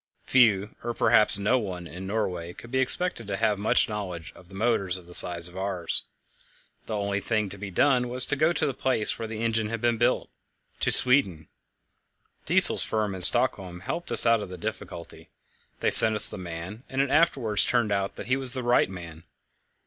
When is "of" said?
4.33-4.51, 4.97-5.05, 5.47-5.55, 14.41-14.49